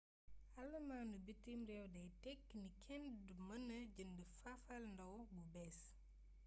[0.61, 5.79] allamaanu bitim réew day tekki ni kenn du mëna jënd fafalnaaw bu bées